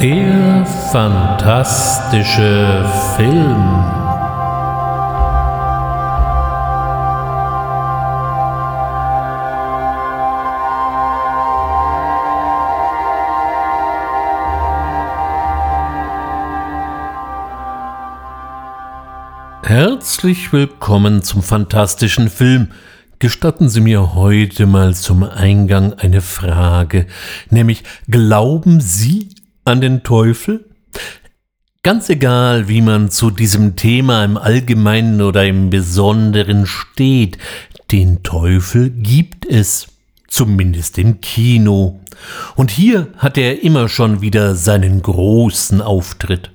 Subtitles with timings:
[0.00, 3.84] Der fantastische Film.
[19.64, 22.68] Herzlich willkommen zum fantastischen Film.
[23.18, 27.08] Gestatten Sie mir heute mal zum Eingang eine Frage,
[27.50, 29.30] nämlich glauben Sie
[29.68, 30.64] an den Teufel?
[31.82, 37.38] Ganz egal, wie man zu diesem Thema im Allgemeinen oder im Besonderen steht,
[37.92, 39.86] den Teufel gibt es,
[40.26, 42.00] zumindest im Kino.
[42.56, 46.50] Und hier hat er immer schon wieder seinen großen Auftritt.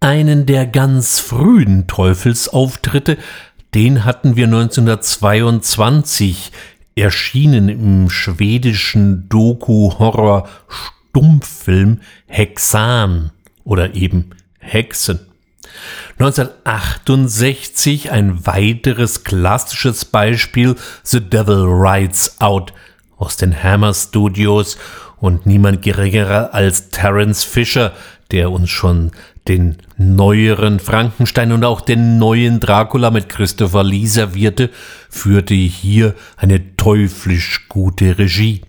[0.00, 3.16] Einen der ganz frühen Teufelsauftritte
[3.74, 6.52] den hatten wir 1922,
[6.94, 9.28] erschienen im schwedischen
[11.14, 13.30] Doku-Horror-Stummfilm Hexan
[13.64, 15.20] oder eben Hexen.
[16.18, 22.72] 1968 ein weiteres klassisches Beispiel The Devil Rides Out
[23.16, 24.76] aus den Hammer Studios
[25.18, 27.92] und niemand geringerer als Terence Fisher,
[28.30, 29.12] der uns schon
[29.48, 34.70] den neueren Frankenstein und auch den neuen Dracula mit Christopher Lee servierte,
[35.08, 38.62] führte hier eine teuflisch gute Regie.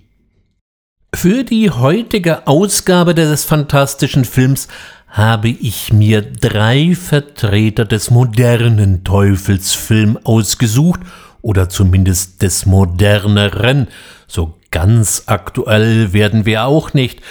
[1.16, 4.68] Für die heutige Ausgabe des fantastischen Films
[5.08, 11.00] habe ich mir drei Vertreter des modernen Teufelsfilm ausgesucht,
[11.42, 13.88] oder zumindest des moderneren.
[14.28, 17.22] So ganz aktuell werden wir auch nicht.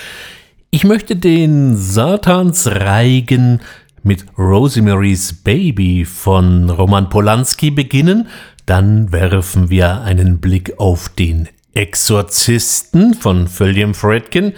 [0.71, 3.61] Ich möchte den Satansreigen
[4.05, 8.29] mit Rosemary's Baby von Roman Polanski beginnen,
[8.67, 14.53] dann werfen wir einen Blick auf den Exorzisten von William Fredkin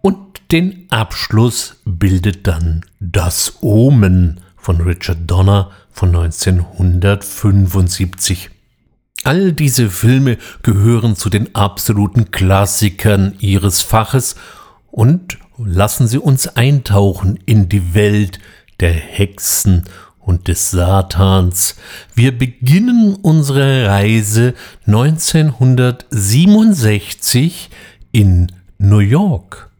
[0.00, 0.16] und
[0.50, 8.50] den Abschluss bildet dann Das Omen von Richard Donner von 1975.
[9.24, 14.36] All diese Filme gehören zu den absoluten Klassikern ihres Faches
[14.90, 18.38] und lassen Sie uns eintauchen in die Welt
[18.80, 19.84] der Hexen
[20.28, 21.74] und des Satans.
[22.14, 24.52] Wir beginnen unsere Reise
[24.86, 27.70] 1967
[28.12, 29.70] in New York.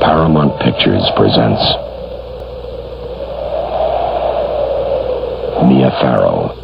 [0.00, 1.60] Paramount Pictures presents
[5.68, 6.56] Mia Farrow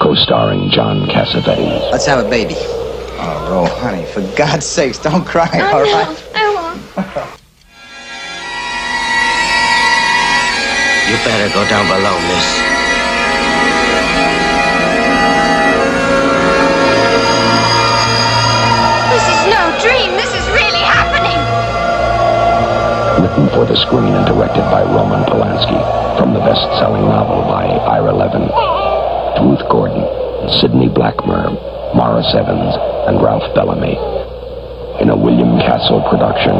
[0.00, 1.90] co-starring John Cassavetes.
[1.92, 2.56] Let's have a baby.
[3.24, 5.92] Oh, Ro, honey, for God's sakes, don't cry, I all will.
[5.92, 6.28] right?
[6.34, 6.82] I won't.
[11.08, 13.62] You better go down below, miss.
[19.12, 20.10] This is no dream.
[20.16, 21.36] This is really happening.
[23.20, 25.76] Written for the screen and directed by Roman Polanski.
[26.16, 28.48] From the best-selling novel by Ira Levin.
[29.44, 30.00] Ruth Gordon,
[30.60, 31.52] Sidney Blackmer,
[31.94, 32.74] Morris Evans,
[33.06, 33.96] and Ralph Bellamy.
[35.00, 36.56] In a William Castle production.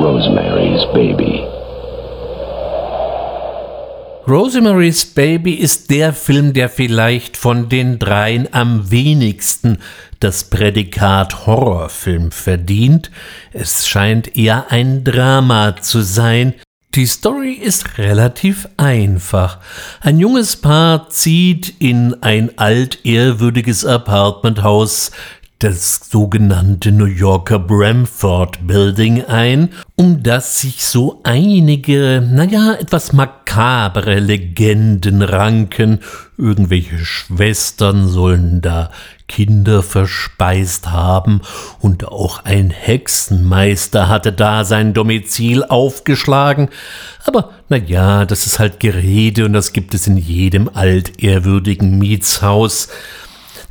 [0.00, 1.46] Rosemary's Baby.
[4.26, 9.78] Rosemary's Baby ist der Film, der vielleicht von den dreien am wenigsten
[10.18, 13.10] das Prädikat Horrorfilm verdient.
[13.52, 16.54] Es scheint eher ein Drama zu sein.
[16.96, 19.58] Die Story ist relativ einfach.
[20.00, 25.10] Ein junges Paar zieht in ein altehrwürdiges Apartmenthaus
[25.58, 34.18] das sogenannte New Yorker Bramford Building ein, um das sich so einige, naja, etwas makabere
[34.18, 36.00] Legenden ranken.
[36.38, 38.90] Irgendwelche Schwestern sollen da
[39.28, 41.40] Kinder verspeist haben
[41.80, 46.68] und auch ein Hexenmeister hatte da sein Domizil aufgeschlagen.
[47.24, 52.88] Aber na ja, das ist halt Gerede und das gibt es in jedem altehrwürdigen Mietshaus.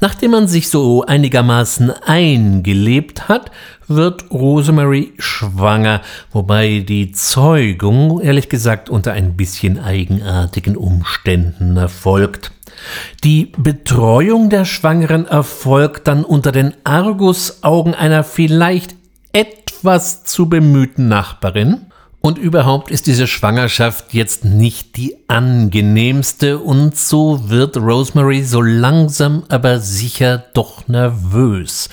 [0.01, 3.49] Nachdem man sich so einigermaßen eingelebt hat,
[3.87, 6.01] wird Rosemary schwanger,
[6.31, 12.51] wobei die Zeugung ehrlich gesagt unter ein bisschen eigenartigen Umständen erfolgt.
[13.23, 18.95] Die Betreuung der Schwangeren erfolgt dann unter den Argusaugen einer vielleicht
[19.33, 21.87] etwas zu bemühten Nachbarin.
[22.21, 29.43] Und überhaupt ist diese Schwangerschaft jetzt nicht die angenehmste und so wird Rosemary so langsam
[29.47, 31.87] aber sicher doch nervös.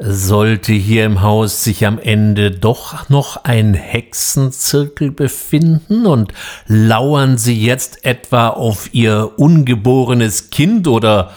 [0.00, 6.32] Sollte hier im Haus sich am Ende doch noch ein Hexenzirkel befinden und
[6.68, 11.32] lauern Sie jetzt etwa auf Ihr ungeborenes Kind oder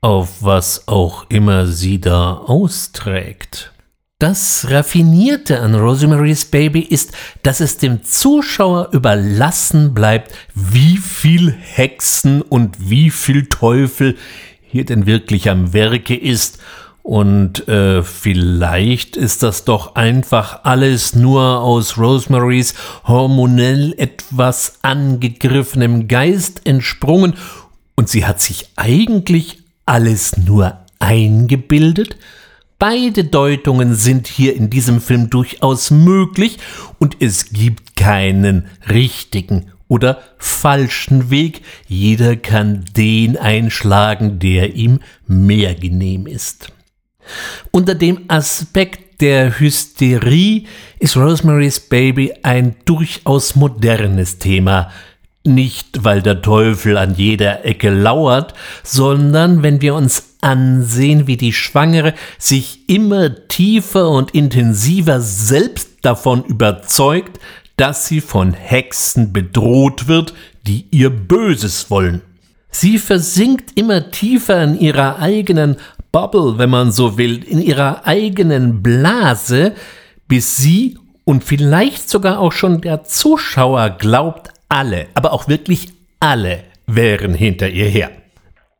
[0.00, 3.72] auf was auch immer sie da austrägt?
[4.20, 7.12] Das Raffinierte an Rosemary's Baby ist,
[7.42, 14.16] dass es dem Zuschauer überlassen bleibt, wie viel Hexen und wie viel Teufel
[14.62, 16.60] hier denn wirklich am Werke ist
[17.06, 22.74] und äh, vielleicht ist das doch einfach alles nur aus Rosemarys
[23.04, 27.34] hormonell etwas angegriffenem Geist entsprungen
[27.94, 32.16] und sie hat sich eigentlich alles nur eingebildet?
[32.80, 36.58] Beide Deutungen sind hier in diesem Film durchaus möglich
[36.98, 41.62] und es gibt keinen richtigen oder falschen Weg.
[41.86, 44.98] Jeder kann den einschlagen, der ihm
[45.28, 46.72] mehr genehm ist.
[47.70, 50.64] Unter dem Aspekt der Hysterie
[50.98, 54.90] ist Rosemary's Baby ein durchaus modernes Thema.
[55.44, 61.52] Nicht, weil der Teufel an jeder Ecke lauert, sondern wenn wir uns ansehen, wie die
[61.52, 67.38] Schwangere sich immer tiefer und intensiver selbst davon überzeugt,
[67.76, 70.34] dass sie von Hexen bedroht wird,
[70.66, 72.22] die ihr Böses wollen.
[72.70, 75.76] Sie versinkt immer tiefer in ihrer eigenen
[76.16, 79.74] Bubble, wenn man so will, in ihrer eigenen Blase,
[80.26, 80.96] bis sie
[81.26, 87.68] und vielleicht sogar auch schon der Zuschauer glaubt, alle, aber auch wirklich alle wären hinter
[87.68, 88.12] ihr her.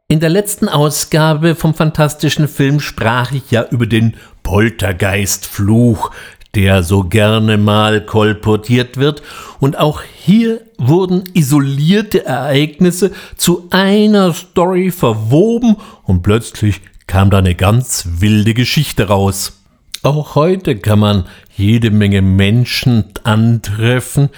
[0.09, 6.13] In der letzten Ausgabe vom fantastischen Film sprach ich ja über den Poltergeistfluch,
[6.55, 9.23] der so gerne mal kolportiert wird,
[9.61, 17.55] und auch hier wurden isolierte Ereignisse zu einer Story verwoben und plötzlich kam da eine
[17.55, 19.63] ganz wilde Geschichte raus.
[20.03, 21.25] Auch heute kann man
[21.57, 24.31] jede Menge Menschen antreffen,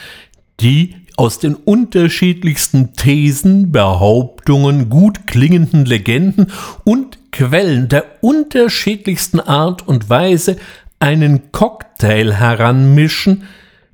[0.61, 6.53] die aus den unterschiedlichsten Thesen, Behauptungen, gut klingenden Legenden
[6.85, 10.57] und Quellen der unterschiedlichsten Art und Weise
[11.01, 13.45] einen Cocktail heranmischen,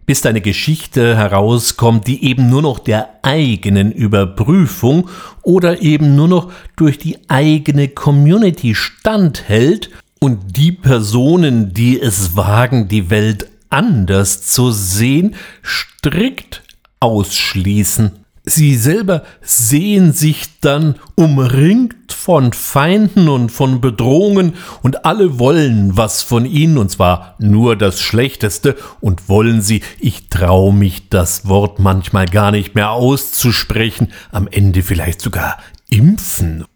[0.07, 5.09] bis eine Geschichte herauskommt, die eben nur noch der eigenen Überprüfung
[5.43, 9.91] oder eben nur noch durch die eigene Community standhält
[10.21, 16.63] und die Personen, die es wagen, die Welt anders zu sehen, strikt
[17.01, 18.24] ausschließen.
[18.47, 24.53] Sie selber sehen sich dann umringt von Feinden und von Bedrohungen
[24.83, 30.29] und alle wollen was von ihnen und zwar nur das Schlechteste und wollen sie, ich
[30.29, 35.57] traue mich das Wort manchmal gar nicht mehr auszusprechen, am Ende vielleicht sogar
[35.89, 36.67] impfen.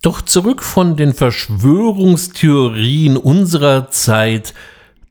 [0.00, 4.54] Doch zurück von den Verschwörungstheorien unserer Zeit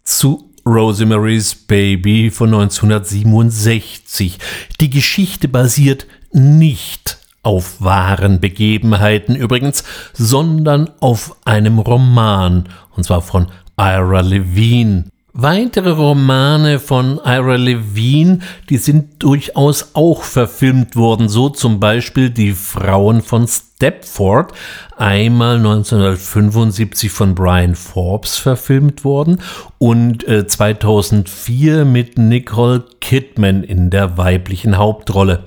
[0.03, 4.37] zu Rosemary's Baby von 1967.
[4.81, 13.47] Die Geschichte basiert nicht auf wahren Begebenheiten übrigens, sondern auf einem Roman, und zwar von
[13.77, 15.05] Ira Levine.
[15.39, 18.39] Weitere Romane von Ira Levine,
[18.71, 24.53] die sind durchaus auch verfilmt worden, so zum Beispiel Die Frauen von Stepford,
[24.97, 29.39] einmal 1975 von Brian Forbes verfilmt worden
[29.77, 35.43] und äh, 2004 mit Nicole Kidman in der weiblichen Hauptrolle.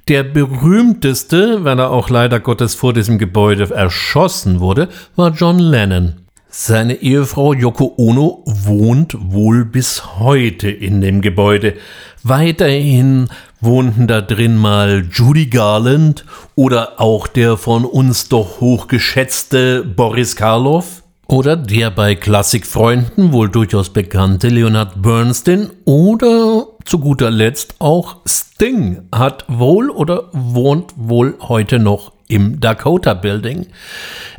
[0.07, 6.15] Der berühmteste, wenn er auch leider Gottes vor diesem Gebäude erschossen wurde, war John Lennon.
[6.53, 11.75] Seine Ehefrau Yoko Ono wohnt wohl bis heute in dem Gebäude.
[12.23, 13.29] Weiterhin
[13.61, 21.00] wohnten da drin mal Judy Garland oder auch der von uns doch hochgeschätzte Boris Karloff
[21.31, 29.03] oder der bei Klassikfreunden wohl durchaus bekannte Leonard Bernstein oder zu guter Letzt auch Sting
[29.15, 33.67] hat wohl oder wohnt wohl heute noch im Dakota Building.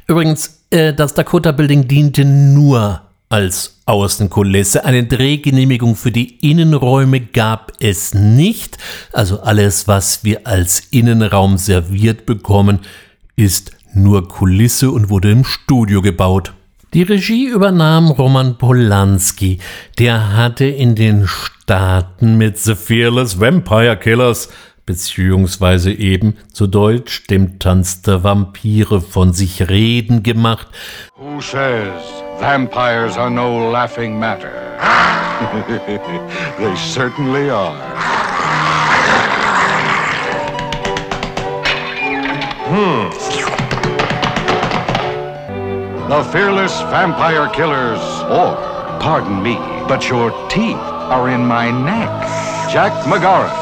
[0.06, 4.84] Übrigens, äh, das Dakota Building diente nur als Außenkulisse.
[4.84, 8.76] Eine Drehgenehmigung für die Innenräume gab es nicht.
[9.14, 12.80] Also alles, was wir als Innenraum serviert bekommen,
[13.34, 16.52] ist nur Kulisse und wurde im Studio gebaut.
[16.94, 19.60] Die Regie übernahm Roman Polanski.
[19.98, 24.50] Der hatte in den Staaten mit The Fearless Vampire Killers
[24.84, 30.66] beziehungsweise eben zu Deutsch dem Tanz der Vampire von sich reden gemacht.
[31.16, 31.88] Who says
[32.38, 34.52] vampires are no laughing matter?
[36.58, 37.72] they certainly are.
[42.68, 43.31] Hmm.
[46.12, 48.54] The fearless vampire killers, or,
[49.00, 49.54] pardon me,
[49.88, 52.10] but your teeth are in my neck.
[52.70, 53.56] Jack McGarrett.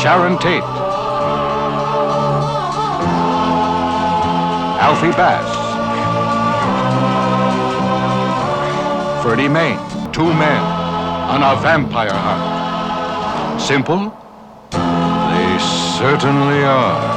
[0.00, 0.62] Sharon Tate,
[4.78, 5.50] Alfie Bass,
[9.24, 9.78] Freddie Main,
[10.12, 13.60] two men on a vampire hunt.
[13.60, 14.16] Simple?
[14.70, 15.58] They
[15.98, 17.07] certainly are.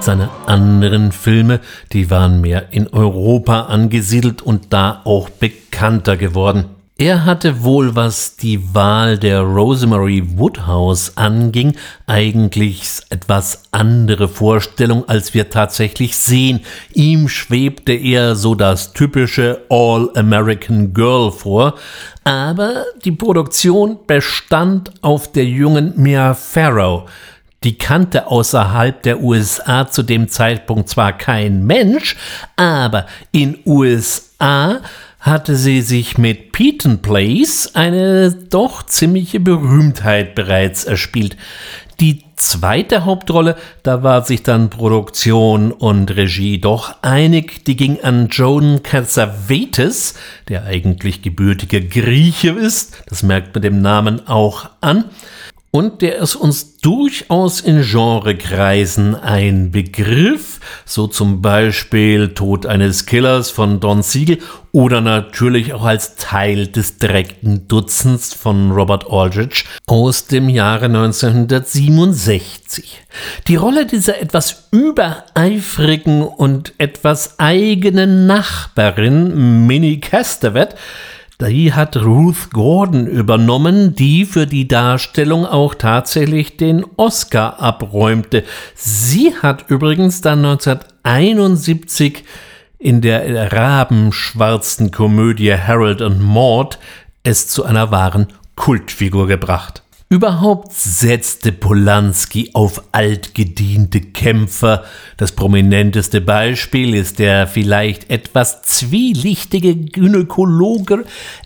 [0.00, 1.60] Seine anderen Filme,
[1.92, 6.64] die waren mehr in Europa angesiedelt und da auch bekannter geworden.
[6.96, 11.74] Er hatte wohl, was die Wahl der Rosemary Woodhouse anging,
[12.06, 16.60] eigentlich etwas andere Vorstellung, als wir tatsächlich sehen.
[16.92, 21.74] Ihm schwebte eher so das typische All-American Girl vor,
[22.24, 27.08] aber die Produktion bestand auf der jungen Mia Farrow.
[27.62, 32.16] Die kannte außerhalb der USA zu dem Zeitpunkt zwar kein Mensch,
[32.56, 34.80] aber in USA
[35.18, 41.36] hatte sie sich mit Peton Place eine doch ziemliche Berühmtheit bereits erspielt.
[42.00, 48.28] Die zweite Hauptrolle, da war sich dann Produktion und Regie doch einig, die ging an
[48.28, 50.14] Joan Cassavetes,
[50.48, 55.04] der eigentlich gebürtiger Grieche ist, das merkt man dem Namen auch an
[55.72, 63.50] und der ist uns durchaus in Genrekreisen ein Begriff, so zum Beispiel Tod eines Killers
[63.50, 64.38] von Don Siegel
[64.72, 73.02] oder natürlich auch als Teil des direkten Dutzends von Robert Aldrich aus dem Jahre 1967.
[73.46, 80.74] Die Rolle dieser etwas übereifrigen und etwas eigenen Nachbarin Minnie Castevet
[81.40, 88.44] die hat Ruth Gordon übernommen, die für die Darstellung auch tatsächlich den Oscar abräumte.
[88.74, 92.24] Sie hat übrigens dann 1971
[92.78, 96.78] in der rabenschwarzen Komödie Harold und Maud
[97.22, 99.82] es zu einer wahren Kultfigur gebracht.
[100.12, 104.82] Überhaupt setzte Polanski auf altgediente Kämpfer.
[105.16, 111.04] Das prominenteste Beispiel ist der vielleicht etwas zwielichtige Gynäkologe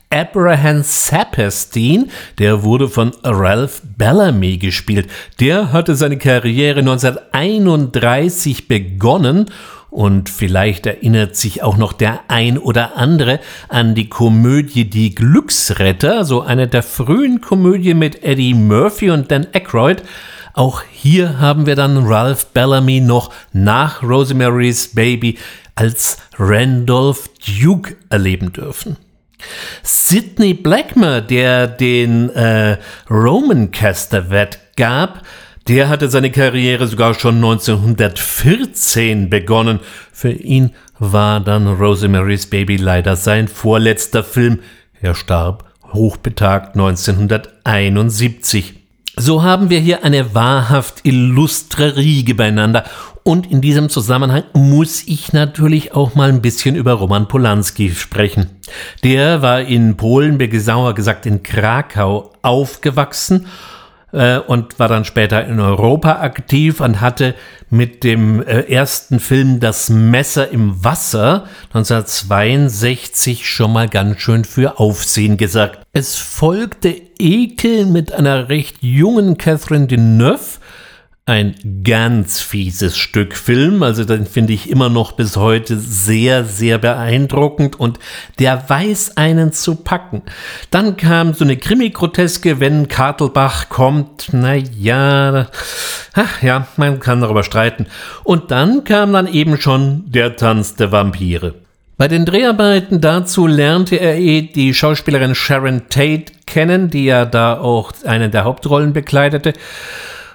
[0.08, 5.10] Abraham Saperstein, der wurde von Ralph Bellamy gespielt.
[5.40, 9.50] Der hatte seine Karriere 1931 begonnen
[9.94, 16.24] und vielleicht erinnert sich auch noch der ein oder andere an die Komödie Die Glücksretter,
[16.24, 20.02] so eine der frühen Komödien mit Eddie Murphy und Dan Aykroyd.
[20.52, 25.38] Auch hier haben wir dann Ralph Bellamy noch nach Rosemary's Baby
[25.76, 28.96] als Randolph Duke erleben dürfen.
[29.84, 35.22] Sidney Blackmer, der den äh, Roman Casterwett gab,
[35.68, 39.80] der hatte seine Karriere sogar schon 1914 begonnen.
[40.12, 44.60] Für ihn war dann Rosemary's Baby leider sein vorletzter Film.
[45.00, 48.74] Er starb hochbetagt 1971.
[49.16, 52.84] So haben wir hier eine wahrhaft illustre Riege beieinander
[53.22, 58.50] Und in diesem Zusammenhang muss ich natürlich auch mal ein bisschen über Roman Polanski sprechen.
[59.02, 63.46] Der war in Polen, genauer gesagt in Krakau, aufgewachsen
[64.14, 67.34] äh, und war dann später in Europa aktiv und hatte
[67.68, 74.78] mit dem äh, ersten Film Das Messer im Wasser 1962 schon mal ganz schön für
[74.78, 75.80] Aufsehen gesagt.
[75.92, 80.60] Es folgte Ekel mit einer recht jungen Catherine Deneuve,
[81.26, 81.54] ein
[81.84, 87.80] ganz fieses Stück Film, also den finde ich immer noch bis heute sehr, sehr beeindruckend
[87.80, 87.98] und
[88.38, 90.20] der weiß einen zu packen.
[90.70, 95.48] Dann kam so eine Krimi-Groteske, wenn Kartelbach kommt, na ja,
[96.42, 97.86] ja, man kann darüber streiten.
[98.22, 101.54] Und dann kam dann eben schon der Tanz der Vampire.
[101.96, 107.58] Bei den Dreharbeiten dazu lernte er eh die Schauspielerin Sharon Tate kennen, die ja da
[107.58, 109.54] auch eine der Hauptrollen bekleidete.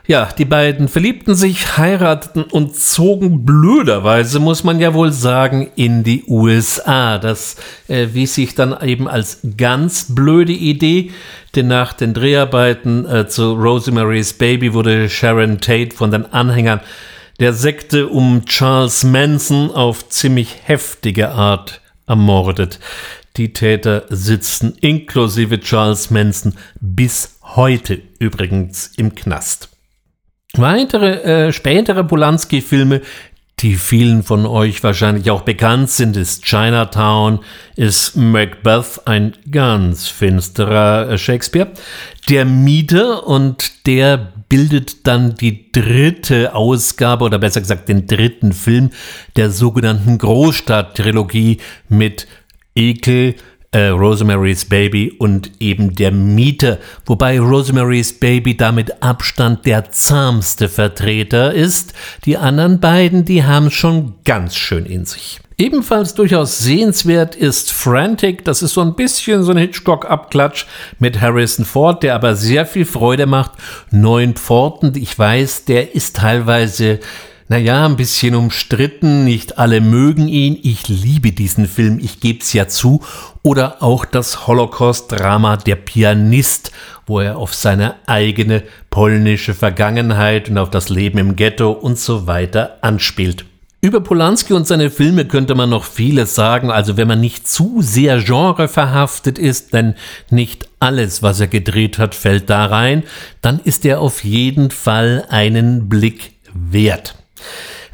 [0.10, 6.04] Ja, die beiden verliebten sich, heirateten und zogen blöderweise, muss man ja wohl sagen, in
[6.04, 7.20] die USA.
[7.20, 11.12] Das äh, wies sich dann eben als ganz blöde Idee,
[11.56, 16.82] denn nach den Dreharbeiten äh, zu Rosemary's Baby wurde Sharon Tate von den Anhängern
[17.40, 22.80] der Sekte um Charles Manson auf ziemlich heftige Art ermordet.
[23.38, 29.70] Die Täter sitzen inklusive Charles Manson bis heute übrigens im Knast.
[30.54, 33.02] Weitere äh, spätere Polanski-Filme,
[33.60, 37.40] die vielen von euch wahrscheinlich auch bekannt sind, ist Chinatown,
[37.76, 41.72] ist Macbeth, ein ganz finsterer äh, Shakespeare.
[42.30, 44.18] Der Mieter und der
[44.50, 48.90] bildet dann die dritte Ausgabe oder besser gesagt den dritten Film
[49.36, 52.28] der sogenannten Großstadt-Trilogie mit
[52.76, 53.36] Ekel,
[53.72, 61.54] äh, Rosemary's Baby und eben der Mieter, wobei Rosemary's Baby damit Abstand der zahmste Vertreter
[61.54, 61.94] ist.
[62.26, 65.40] Die anderen beiden, die haben schon ganz schön in sich.
[65.60, 68.46] Ebenfalls durchaus sehenswert ist Frantic.
[68.46, 70.66] Das ist so ein bisschen so ein Hitchcock-Abklatsch
[71.00, 73.52] mit Harrison Ford, der aber sehr viel Freude macht.
[73.92, 77.02] Neun Pforten, ich weiß, der ist teilweise
[77.50, 82.68] naja, ein bisschen umstritten, nicht alle mögen ihn, ich liebe diesen Film, ich geb's ja
[82.68, 83.02] zu,
[83.42, 86.72] oder auch das Holocaust-Drama Der Pianist,
[87.08, 92.28] wo er auf seine eigene polnische Vergangenheit und auf das Leben im Ghetto und so
[92.28, 93.46] weiter anspielt.
[93.82, 97.82] Über Polanski und seine Filme könnte man noch vieles sagen, also wenn man nicht zu
[97.82, 99.96] sehr genreverhaftet ist, denn
[100.30, 103.04] nicht alles, was er gedreht hat, fällt da rein,
[103.42, 107.19] dann ist er auf jeden Fall einen Blick wert.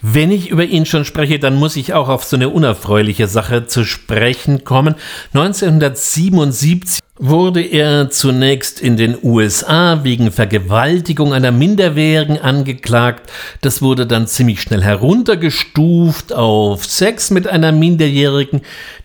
[0.01, 3.65] Wenn ich über ihn schon spreche, dann muss ich auch auf so eine unerfreuliche Sache
[3.65, 4.95] zu sprechen kommen.
[5.33, 13.31] 1977 wurde er zunächst in den USA wegen Vergewaltigung einer Minderjährigen angeklagt.
[13.61, 18.61] Das wurde dann ziemlich schnell heruntergestuft auf Sex mit einer Minderjährigen.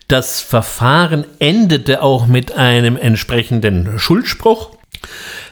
[0.07, 4.71] Das Verfahren endete auch mit einem entsprechenden Schuldspruch.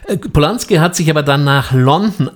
[0.06, 2.30] Äh, Polanski hat sich aber dann nach London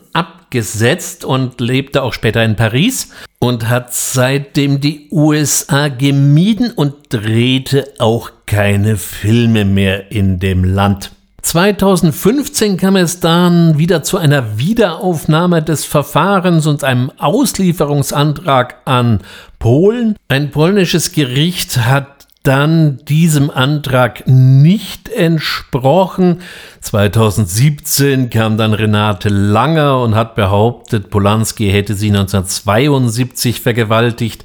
[0.54, 3.08] abgesetzt und lebte auch später in Paris
[3.40, 11.10] und hat seitdem die USA gemieden und drehte auch keine Filme mehr in dem Land.
[11.42, 19.22] 2015 kam es dann wieder zu einer Wiederaufnahme des Verfahrens und einem Auslieferungsantrag an
[19.58, 20.14] Polen.
[20.28, 26.42] Ein polnisches Gericht hat dann diesem Antrag nicht entsprochen.
[26.80, 34.44] 2017 kam dann Renate Langer und hat behauptet, Polanski hätte sie 1972 vergewaltigt.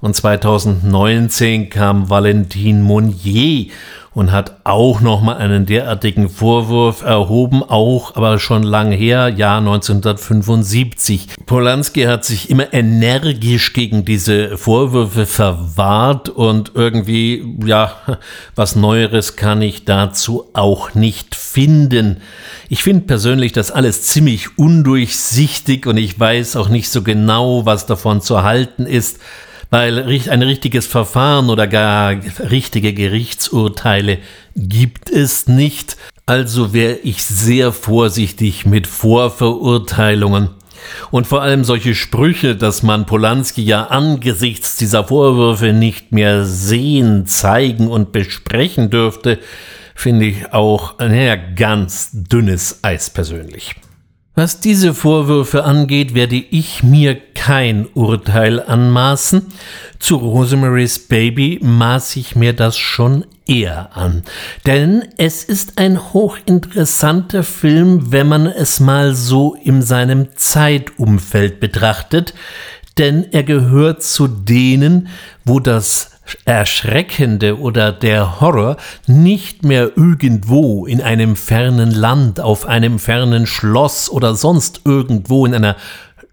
[0.00, 3.66] Und 2019 kam Valentin Monnier
[4.14, 11.28] und hat auch nochmal einen derartigen Vorwurf erhoben, auch aber schon lang her, Jahr 1975.
[11.46, 17.96] Polanski hat sich immer energisch gegen diese Vorwürfe verwahrt und irgendwie, ja,
[18.54, 22.18] was Neueres kann ich dazu auch nicht finden.
[22.68, 27.86] Ich finde persönlich das alles ziemlich undurchsichtig und ich weiß auch nicht so genau, was
[27.86, 29.18] davon zu halten ist
[29.70, 32.16] weil ein richtiges Verfahren oder gar
[32.50, 34.18] richtige Gerichtsurteile
[34.56, 35.96] gibt es nicht.
[36.26, 40.50] Also wäre ich sehr vorsichtig mit Vorverurteilungen.
[41.10, 47.26] Und vor allem solche Sprüche, dass man Polanski ja angesichts dieser Vorwürfe nicht mehr sehen,
[47.26, 49.38] zeigen und besprechen dürfte,
[49.94, 53.74] finde ich auch, naja, ganz dünnes Eis persönlich.
[54.38, 59.48] Was diese Vorwürfe angeht, werde ich mir kein Urteil anmaßen.
[59.98, 64.22] Zu Rosemary's Baby maß ich mir das schon eher an.
[64.64, 72.32] Denn es ist ein hochinteressanter Film, wenn man es mal so in seinem Zeitumfeld betrachtet.
[72.96, 75.08] denn er gehört zu denen,
[75.44, 82.98] wo das Erschreckende oder der Horror nicht mehr irgendwo in einem fernen Land, auf einem
[82.98, 85.76] fernen Schloss oder sonst irgendwo in einer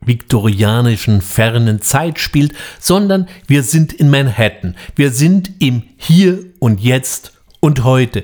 [0.06, 4.76] viktorianischen fernen Zeit spielt, sondern wir sind in Manhattan.
[4.96, 8.24] Wir sind im Hier und Jetzt und heute.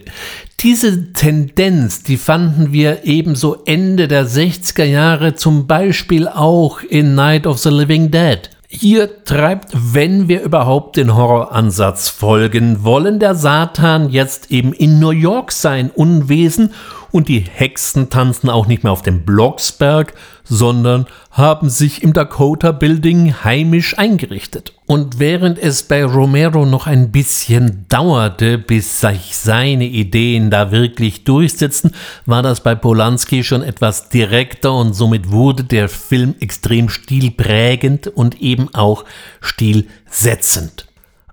[0.60, 7.48] Diese Tendenz, die fanden wir ebenso Ende der 60er Jahre zum Beispiel auch in Night
[7.48, 8.50] of the Living Dead.
[8.74, 12.86] Hier treibt, wenn wir überhaupt den Horroransatz folgen.
[12.86, 16.74] Wollen, der Satan jetzt eben in New York sein Unwesen
[17.12, 22.71] und die Hexen tanzen auch nicht mehr auf dem Blocksberg, sondern haben sich im Dakota
[22.71, 24.74] Building heimisch eingerichtet.
[24.86, 31.24] Und während es bei Romero noch ein bisschen dauerte, bis sich seine Ideen da wirklich
[31.24, 31.91] durchsetzen,
[32.26, 38.41] war das bei Polanski schon etwas direkter und somit wurde der Film extrem stilprägend und
[38.41, 39.06] eben auch
[39.39, 40.91] stilsetzend.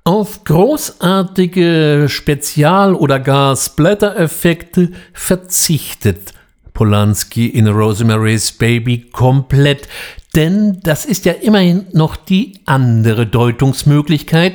[0.09, 6.33] Auf großartige Spezial- oder gar Splatter-Effekte verzichtet
[6.73, 9.87] Polanski in Rosemary's Baby komplett,
[10.35, 14.55] denn das ist ja immerhin noch die andere Deutungsmöglichkeit,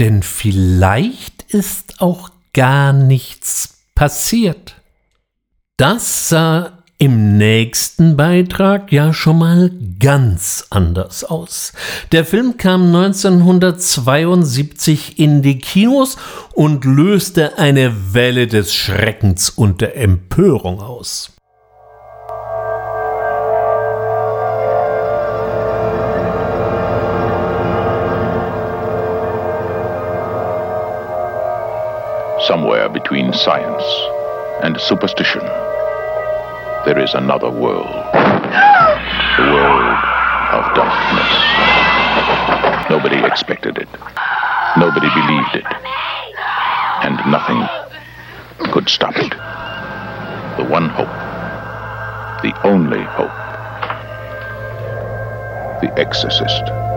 [0.00, 4.74] denn vielleicht ist auch gar nichts passiert.
[5.76, 11.72] Das sah im nächsten Beitrag ja schon mal ganz anders aus.
[12.10, 16.16] Der Film kam 1972 in die Kinos
[16.54, 21.30] und löste eine Welle des Schreckens und der Empörung aus.
[32.48, 33.84] Somewhere between science
[34.62, 35.67] and superstition.
[36.88, 37.84] There is another world.
[37.84, 39.98] The world
[40.56, 41.32] of darkness.
[42.88, 43.88] Nobody expected it.
[44.78, 45.66] Nobody believed it.
[47.04, 47.68] And nothing
[48.72, 49.28] could stop it.
[50.56, 51.12] The one hope.
[52.40, 53.36] The only hope.
[55.82, 56.87] The Exorcist.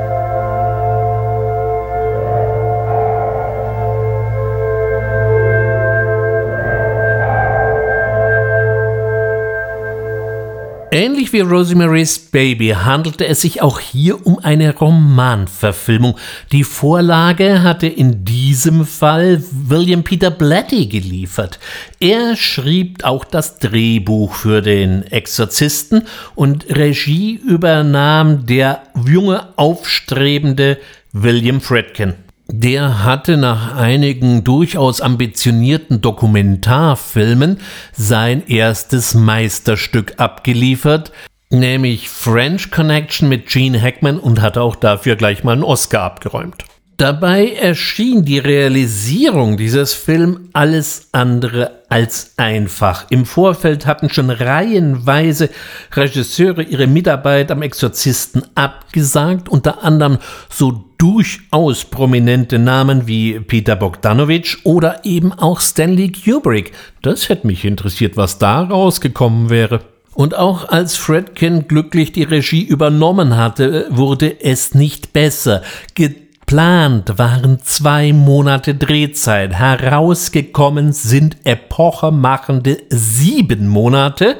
[11.31, 16.17] Wie Rosemary's Baby handelte es sich auch hier um eine Romanverfilmung.
[16.51, 21.57] Die Vorlage hatte in diesem Fall William Peter Blatty geliefert.
[22.01, 26.03] Er schrieb auch das Drehbuch für den Exorzisten
[26.35, 30.79] und Regie übernahm der junge, aufstrebende
[31.13, 32.15] William Fredkin.
[32.53, 37.59] Der hatte nach einigen durchaus ambitionierten Dokumentarfilmen
[37.93, 41.13] sein erstes Meisterstück abgeliefert,
[41.49, 46.65] nämlich French Connection mit Gene Hackman und hatte auch dafür gleich mal einen Oscar abgeräumt.
[46.97, 53.05] Dabei erschien die Realisierung dieses Films alles andere als einfach.
[53.09, 55.49] Im Vorfeld hatten schon reihenweise
[55.93, 64.63] Regisseure ihre Mitarbeit am Exorzisten abgesagt, unter anderem so durchaus prominente Namen wie Peter Bogdanovich
[64.65, 66.73] oder eben auch Stanley Kubrick.
[67.01, 69.79] Das hätte mich interessiert, was da rausgekommen wäre.
[70.13, 75.63] Und auch als Fredkin glücklich die Regie übernommen hatte, wurde es nicht besser.
[75.95, 79.53] Geplant waren zwei Monate Drehzeit.
[79.53, 84.37] Herausgekommen sind epochemachende sieben Monate.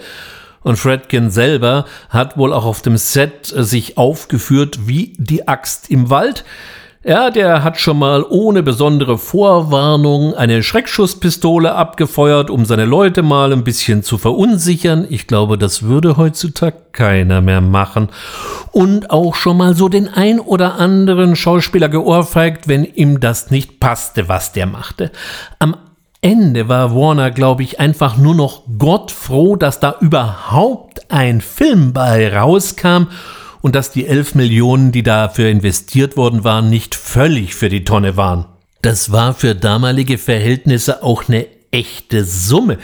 [0.63, 6.09] Und Fredkin selber hat wohl auch auf dem Set sich aufgeführt wie die Axt im
[6.09, 6.43] Wald.
[7.03, 13.51] Ja, der hat schon mal ohne besondere Vorwarnung eine Schreckschusspistole abgefeuert, um seine Leute mal
[13.51, 15.07] ein bisschen zu verunsichern.
[15.09, 18.09] Ich glaube, das würde heutzutage keiner mehr machen.
[18.71, 23.79] Und auch schon mal so den ein oder anderen Schauspieler geohrfeigt, wenn ihm das nicht
[23.79, 25.09] passte, was der machte.
[25.57, 25.75] Am
[26.23, 31.93] Ende war Warner, glaube ich, einfach nur noch Gott froh, dass da überhaupt ein Film
[31.93, 33.07] bei rauskam
[33.61, 38.17] und dass die 11 Millionen, die dafür investiert worden waren, nicht völlig für die Tonne
[38.17, 38.45] waren.
[38.83, 42.77] Das war für damalige Verhältnisse auch eine echte Summe.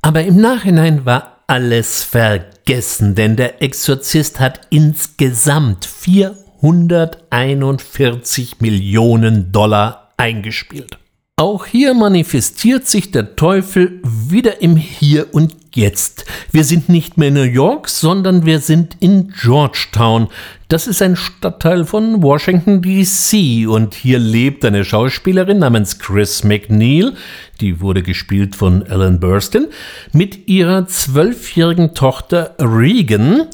[0.00, 10.96] Aber im Nachhinein war alles vergessen, denn der Exorzist hat insgesamt 441 Millionen Dollar eingespielt.
[11.38, 16.24] Auch hier manifestiert sich der Teufel wieder im Hier und Jetzt.
[16.50, 20.26] Wir sind nicht mehr in New York, sondern wir sind in Georgetown.
[20.66, 23.68] Das ist ein Stadtteil von Washington, DC.
[23.68, 27.12] Und hier lebt eine Schauspielerin namens Chris McNeil,
[27.60, 29.68] die wurde gespielt von Ellen Burstyn,
[30.12, 33.46] mit ihrer zwölfjährigen Tochter Regan.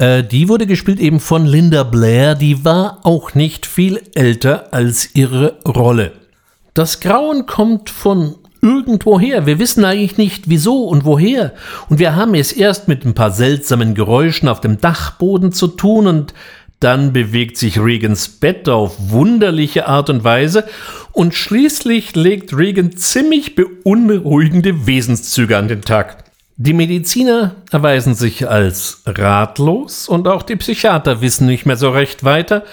[0.00, 5.14] Äh, die wurde gespielt eben von Linda Blair, die war auch nicht viel älter als
[5.14, 6.10] ihre Rolle.
[6.74, 9.46] Das Grauen kommt von irgendwoher.
[9.46, 11.52] Wir wissen eigentlich nicht wieso und woher.
[11.88, 16.06] Und wir haben es erst mit ein paar seltsamen Geräuschen auf dem Dachboden zu tun
[16.06, 16.34] und
[16.78, 20.64] dann bewegt sich Regans Bett auf wunderliche Art und Weise
[21.12, 26.24] und schließlich legt Regan ziemlich beunruhigende Wesenszüge an den Tag.
[26.56, 32.24] Die Mediziner erweisen sich als ratlos und auch die Psychiater wissen nicht mehr so recht
[32.24, 32.64] weiter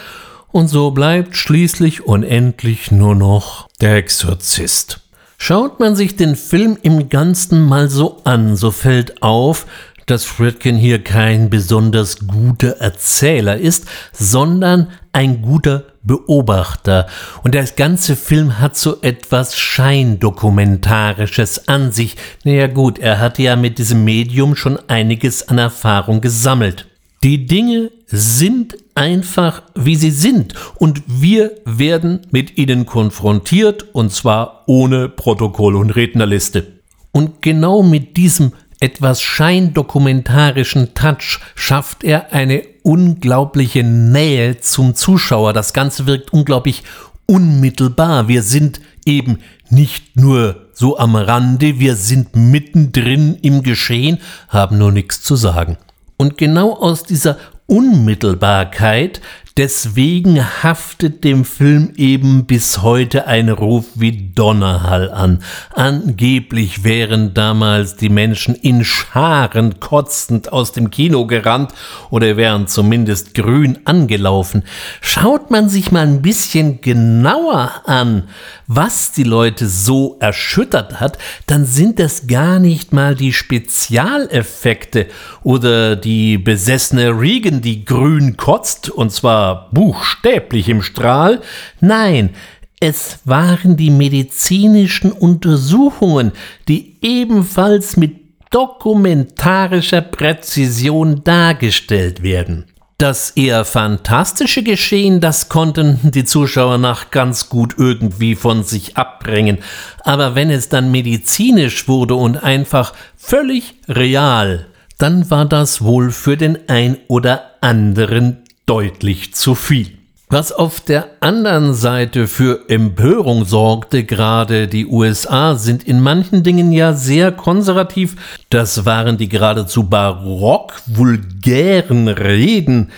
[0.51, 5.01] und so bleibt schließlich unendlich nur noch der Exorzist.
[5.37, 9.67] Schaut man sich den Film im Ganzen mal so an, so fällt auf,
[10.07, 17.07] dass Fredkin hier kein besonders guter Erzähler ist, sondern ein guter Beobachter.
[17.43, 22.15] Und der ganze Film hat so etwas Scheindokumentarisches an sich.
[22.45, 26.87] Naja gut, er hat ja mit diesem Medium schon einiges an Erfahrung gesammelt.
[27.27, 34.63] Die Dinge sind einfach, wie sie sind, und wir werden mit ihnen konfrontiert, und zwar
[34.65, 36.79] ohne Protokoll und Rednerliste.
[37.11, 45.51] Und genau mit diesem etwas scheindokumentarischen Touch schafft er eine unglaubliche Nähe zum Zuschauer.
[45.51, 46.83] Das Ganze wirkt unglaublich
[47.25, 48.29] unmittelbar.
[48.29, 54.93] Wir sind eben nicht nur so am Rande, wir sind mittendrin im Geschehen, haben nur
[54.93, 55.77] nichts zu sagen.
[56.17, 59.21] Und genau aus dieser Unmittelbarkeit
[59.57, 65.39] Deswegen haftet dem Film eben bis heute ein Ruf wie Donnerhall an.
[65.73, 71.71] Angeblich wären damals die Menschen in Scharen kotzend aus dem Kino gerannt
[72.11, 74.61] oder wären zumindest grün angelaufen.
[75.01, 78.29] Schaut man sich mal ein bisschen genauer an,
[78.67, 81.17] was die Leute so erschüttert hat,
[81.47, 85.07] dann sind das gar nicht mal die Spezialeffekte
[85.41, 91.41] oder die besessene Regan, die grün kotzt, und zwar buchstäblich im Strahl,
[91.79, 92.31] nein,
[92.79, 96.31] es waren die medizinischen Untersuchungen,
[96.67, 102.65] die ebenfalls mit dokumentarischer Präzision dargestellt werden.
[102.99, 109.59] Das eher fantastische Geschehen, das konnten die Zuschauer nach ganz gut irgendwie von sich abbringen.
[110.03, 114.65] Aber wenn es dann medizinisch wurde und einfach völlig real,
[114.97, 119.97] dann war das wohl für den ein oder anderen deutlich zu viel.
[120.29, 126.73] Was auf der anderen Seite für Empörung sorgte, gerade die USA sind in manchen Dingen
[126.73, 128.17] ja sehr konservativ.
[128.49, 132.91] Das waren die geradezu barock vulgären Reden,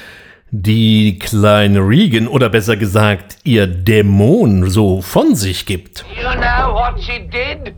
[0.49, 6.03] die kleine Regan oder besser gesagt ihr Dämon so von sich gibt.
[6.15, 7.75] You know what she did?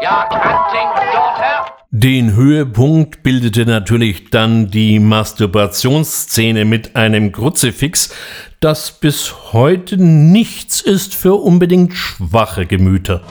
[0.00, 1.79] Your canting daughter?
[1.92, 8.14] Den Höhepunkt bildete natürlich dann die Masturbationsszene mit einem Kruzifix,
[8.60, 13.22] das bis heute nichts ist für unbedingt schwache Gemüter.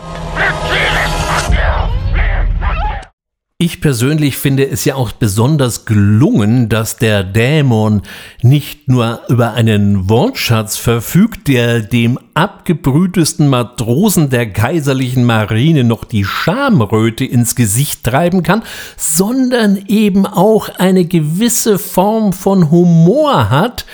[3.62, 8.04] Ich persönlich finde es ja auch besonders gelungen, dass der Dämon
[8.42, 16.24] nicht nur über einen Wortschatz verfügt, der dem abgebrühtesten Matrosen der kaiserlichen Marine noch die
[16.24, 18.64] Schamröte ins Gesicht treiben kann,
[18.96, 23.86] sondern eben auch eine gewisse Form von Humor hat,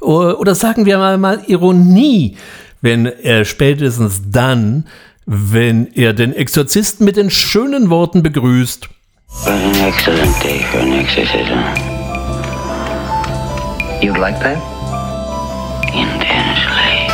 [0.00, 2.38] oder sagen wir mal, Ironie,
[2.80, 4.86] wenn er spätestens dann,
[5.26, 8.88] wenn er den Exorzisten mit den schönen Worten begrüßt,
[9.32, 11.58] was an excellent day for an exorcism.
[14.02, 14.58] You'd like that?
[15.92, 17.08] Intensely.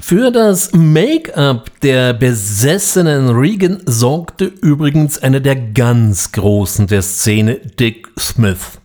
[0.00, 8.08] Für das Make-up der besessenen Regan sorgte übrigens einer der ganz Großen der Szene, Dick
[8.18, 8.80] Smith.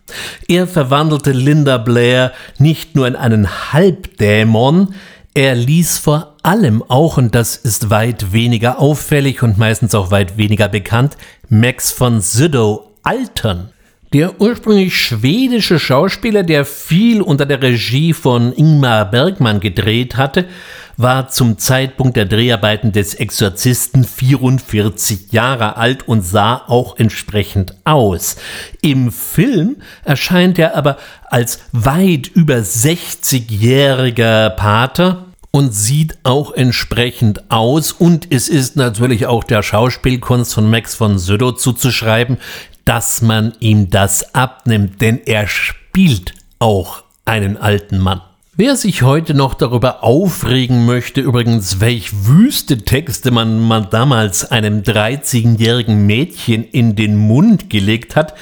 [0.48, 4.94] Er verwandelte Linda Blair nicht nur in einen Halbdämon,
[5.34, 10.36] er ließ vor allem auch, und das ist weit weniger auffällig und meistens auch weit
[10.36, 11.16] weniger bekannt,
[11.48, 13.70] Max von Sydow altern.
[14.12, 20.46] Der ursprünglich schwedische Schauspieler, der viel unter der Regie von Ingmar Bergmann gedreht hatte,
[20.96, 28.34] war zum Zeitpunkt der Dreharbeiten des Exorzisten 44 Jahre alt und sah auch entsprechend aus.
[28.82, 37.92] Im Film erscheint er aber als weit über 60-jähriger Pater und sieht auch entsprechend aus
[37.92, 42.38] und es ist natürlich auch der Schauspielkunst von Max von Sydow zuzuschreiben,
[42.84, 48.22] dass man ihm das abnimmt, denn er spielt auch einen alten Mann.
[48.56, 54.82] Wer sich heute noch darüber aufregen möchte, übrigens, welch wüste Texte man, man damals einem
[54.82, 58.34] 13-jährigen Mädchen in den Mund gelegt hat,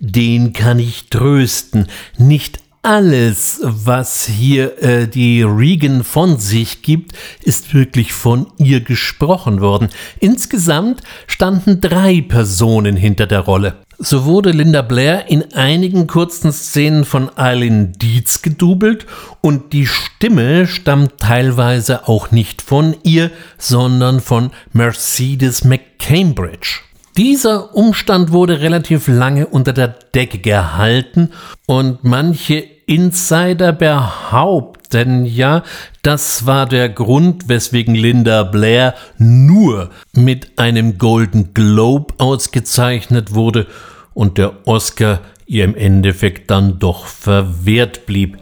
[0.00, 1.86] den kann ich trösten.
[2.18, 7.12] Nicht alles, was hier äh, die Regan von sich gibt,
[7.42, 9.88] ist wirklich von ihr gesprochen worden.
[10.18, 13.76] Insgesamt standen drei Personen hinter der Rolle.
[13.98, 19.06] So wurde Linda Blair in einigen kurzen Szenen von Eileen Dietz gedoubelt
[19.42, 26.80] und die Stimme stammt teilweise auch nicht von ihr, sondern von Mercedes McCambridge.
[27.16, 31.30] Dieser Umstand wurde relativ lange unter der Decke gehalten
[31.66, 34.80] und manche Insider behaupten
[35.24, 35.62] ja,
[36.02, 43.66] das war der Grund, weswegen Linda Blair nur mit einem Golden Globe ausgezeichnet wurde
[44.14, 48.38] und der Oscar ihr im Endeffekt dann doch verwehrt blieb.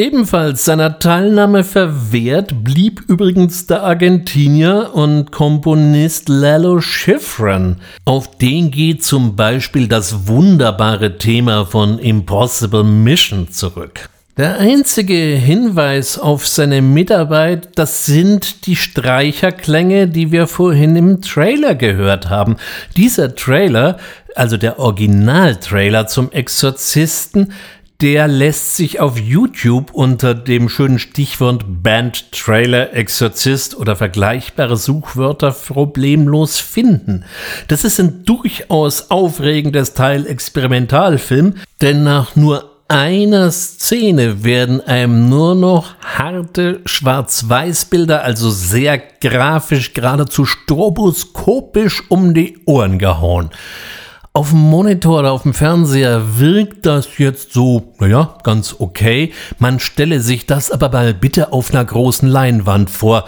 [0.00, 7.76] Ebenfalls seiner Teilnahme verwehrt blieb übrigens der Argentinier und Komponist Lalo Schifrin.
[8.06, 14.08] Auf den geht zum Beispiel das wunderbare Thema von Impossible Mission zurück.
[14.38, 21.74] Der einzige Hinweis auf seine Mitarbeit, das sind die Streicherklänge, die wir vorhin im Trailer
[21.74, 22.56] gehört haben.
[22.96, 23.98] Dieser Trailer,
[24.34, 27.52] also der Originaltrailer zum Exorzisten,
[28.00, 35.50] der lässt sich auf YouTube unter dem schönen Stichwort Band Trailer Exorzist oder vergleichbare Suchwörter
[35.50, 37.24] problemlos finden.
[37.68, 45.54] Das ist ein durchaus aufregendes Teil Experimentalfilm, denn nach nur einer Szene werden einem nur
[45.54, 53.50] noch harte Schwarz-Weiß-Bilder, also sehr grafisch, geradezu stroboskopisch um die Ohren gehauen.
[54.32, 59.32] Auf dem Monitor oder auf dem Fernseher wirkt das jetzt so, naja, ganz okay.
[59.58, 63.24] Man stelle sich das aber mal bitte auf einer großen Leinwand vor.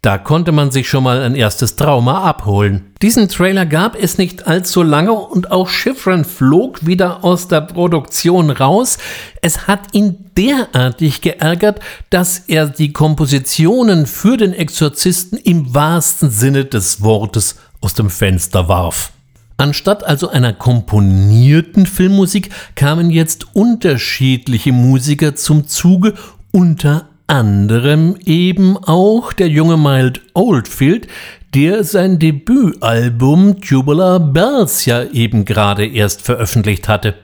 [0.00, 2.94] Da konnte man sich schon mal ein erstes Trauma abholen.
[3.02, 8.48] Diesen Trailer gab es nicht allzu lange und auch Schifrin flog wieder aus der Produktion
[8.48, 8.96] raus.
[9.42, 16.64] Es hat ihn derartig geärgert, dass er die Kompositionen für den Exorzisten im wahrsten Sinne
[16.64, 19.12] des Wortes aus dem Fenster warf.
[19.58, 26.12] Anstatt also einer komponierten Filmmusik kamen jetzt unterschiedliche Musiker zum Zuge,
[26.52, 31.08] unter anderem eben auch der junge Mild Oldfield,
[31.54, 37.14] der sein Debütalbum Tubular Bells ja eben gerade erst veröffentlicht hatte.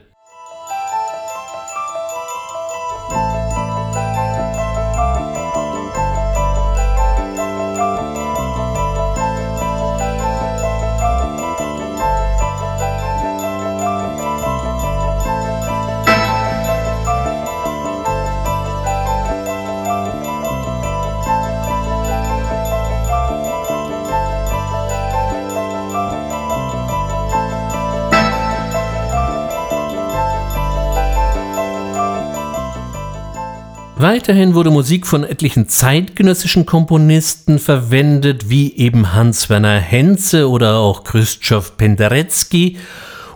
[34.03, 41.77] Weiterhin wurde Musik von etlichen zeitgenössischen Komponisten verwendet, wie eben Hans-Werner Henze oder auch Krzysztof
[41.77, 42.79] Penderecki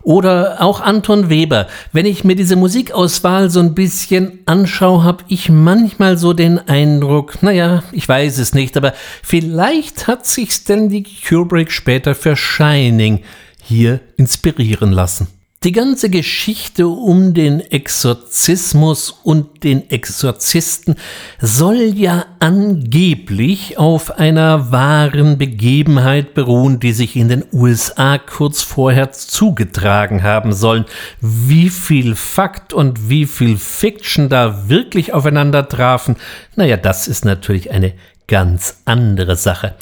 [0.03, 1.67] oder auch Anton Weber.
[1.93, 7.41] Wenn ich mir diese Musikauswahl so ein bisschen anschaue, habe ich manchmal so den Eindruck,
[7.41, 13.21] naja, ich weiß es nicht, aber vielleicht hat sich Stanley Kubrick später für Shining
[13.63, 15.29] hier inspirieren lassen.
[15.63, 20.95] Die ganze Geschichte um den Exorzismus und den Exorzisten
[21.41, 29.11] soll ja angeblich auf einer wahren Begebenheit beruhen, die sich in den USA kurz vorher
[29.11, 30.85] zugetragen haben sollen.
[31.21, 36.17] Wie viel Fakt und wie viel Fiction da wirklich aufeinander trafen,
[36.55, 37.93] naja, das ist natürlich eine
[38.27, 39.75] ganz andere Sache.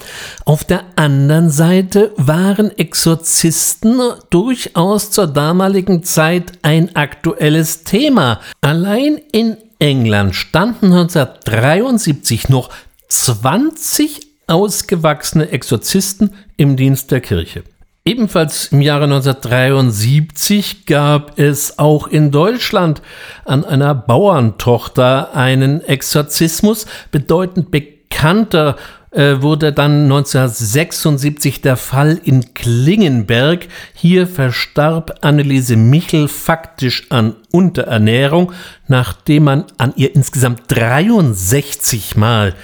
[0.46, 8.39] Auf der anderen Seite waren Exorzisten durchaus zur damaligen Zeit ein aktuelles Thema.
[8.62, 12.70] Allein in England standen 1973 noch
[13.10, 17.64] 20 ausgewachsene Exorzisten im Dienst der Kirche.
[18.08, 23.02] Ebenfalls im Jahre 1973 gab es auch in Deutschland
[23.46, 28.76] an einer Bauerntochter einen Exorzismus, bedeutend bekannt bekannter
[29.12, 33.68] äh, wurde dann 1976 der Fall in Klingenberg.
[33.93, 38.51] Hier verstarb Anneliese Michel faktisch an Unterernährung,
[38.88, 42.56] nachdem man an ihr insgesamt 63 Mal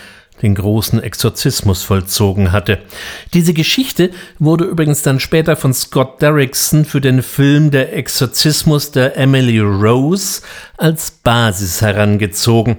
[0.41, 2.79] den großen Exorzismus vollzogen hatte.
[3.35, 9.17] Diese Geschichte wurde übrigens dann später von Scott Derrickson für den Film Der Exorzismus der
[9.17, 10.41] Emily Rose
[10.77, 12.77] als Basis herangezogen.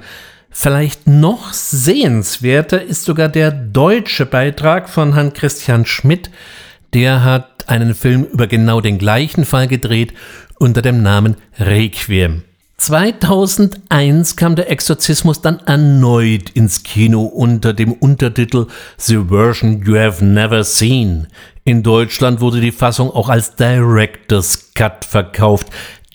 [0.52, 6.30] Vielleicht noch sehenswerter ist sogar der deutsche Beitrag von Herrn Christian Schmidt.
[6.92, 10.12] Der hat einen Film über genau den gleichen Fall gedreht
[10.58, 12.42] unter dem Namen Requiem.
[12.76, 18.66] 2001 kam der Exorzismus dann erneut ins Kino unter dem Untertitel
[18.98, 21.28] The Version You Have Never Seen.
[21.64, 25.68] In Deutschland wurde die Fassung auch als Director's Cut verkauft.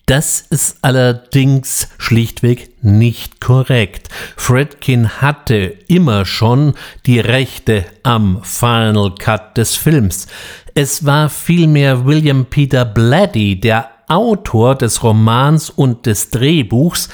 [0.08, 4.08] Das ist allerdings schlichtweg nicht korrekt.
[4.38, 6.72] Fredkin hatte immer schon
[7.04, 10.26] die Rechte am Final Cut des Films.
[10.72, 17.10] Es war vielmehr William Peter Blatty, der Autor des Romans und des Drehbuchs,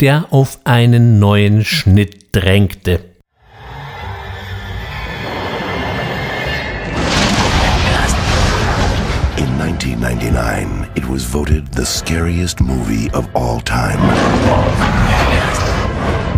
[0.00, 3.07] der auf einen neuen Schnitt drängte.
[9.96, 13.98] 1999, it was voted the scariest movie of all time.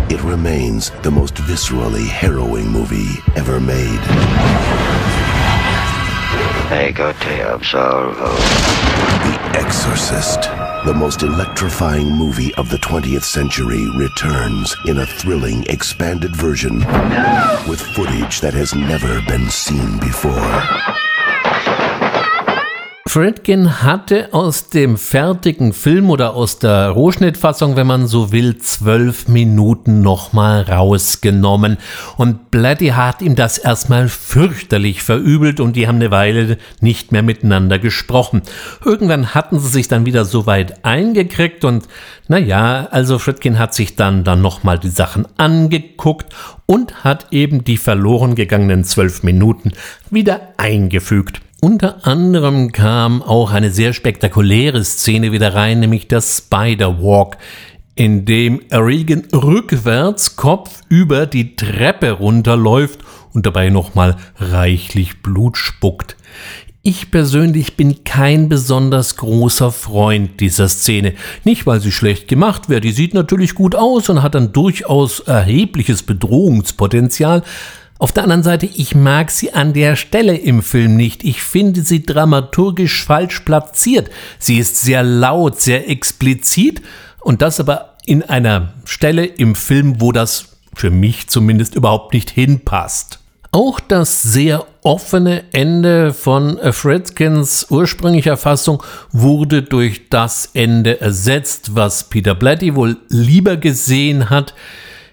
[0.09, 3.99] It remains the most viscerally harrowing movie ever made.
[7.43, 8.35] Absolvo.
[9.23, 10.43] The Exorcist,
[10.85, 16.79] the most electrifying movie of the 20th century, returns in a thrilling, expanded version
[17.67, 21.10] with footage that has never been seen before.
[23.11, 29.27] Fredkin hatte aus dem fertigen Film oder aus der Rohschnittfassung, wenn man so will, zwölf
[29.27, 31.75] Minuten nochmal rausgenommen.
[32.15, 37.21] Und Blatty hat ihm das erstmal fürchterlich verübelt und die haben eine Weile nicht mehr
[37.21, 38.43] miteinander gesprochen.
[38.85, 41.89] Irgendwann hatten sie sich dann wieder so weit eingekriegt und
[42.31, 46.33] naja, also Fredkin hat sich dann, dann nochmal die Sachen angeguckt
[46.65, 49.73] und hat eben die verloren gegangenen zwölf Minuten
[50.11, 51.41] wieder eingefügt.
[51.59, 57.35] Unter anderem kam auch eine sehr spektakuläre Szene wieder rein, nämlich das Spider Walk,
[57.95, 63.01] in dem Regan rückwärts kopfüber die Treppe runterläuft
[63.33, 66.15] und dabei nochmal reichlich Blut spuckt.
[66.83, 71.13] Ich persönlich bin kein besonders großer Freund dieser Szene.
[71.43, 75.19] Nicht, weil sie schlecht gemacht wäre, die sieht natürlich gut aus und hat dann durchaus
[75.19, 77.43] erhebliches Bedrohungspotenzial,
[78.01, 81.23] auf der anderen Seite, ich mag sie an der Stelle im Film nicht.
[81.23, 84.09] Ich finde sie dramaturgisch falsch platziert.
[84.39, 86.81] Sie ist sehr laut, sehr explizit
[87.19, 92.31] und das aber in einer Stelle im Film, wo das für mich zumindest überhaupt nicht
[92.31, 93.20] hinpasst.
[93.53, 98.81] Auch das sehr offene Ende von Fredkins ursprünglicher Fassung
[99.11, 104.53] wurde durch das Ende ersetzt, was Peter Blatty wohl lieber gesehen hat.